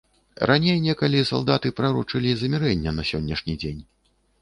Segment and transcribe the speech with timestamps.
[0.51, 3.83] Раней некалі салдаты прарочылі замірэнне на сённяшні дзень.